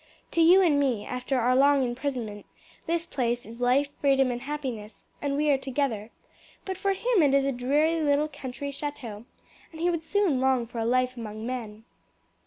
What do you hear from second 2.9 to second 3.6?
place is